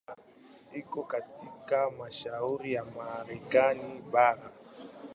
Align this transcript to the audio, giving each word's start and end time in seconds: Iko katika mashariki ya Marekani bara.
Iko 0.73 1.03
katika 1.03 1.91
mashariki 1.91 2.73
ya 2.73 2.83
Marekani 2.95 4.01
bara. 4.11 4.49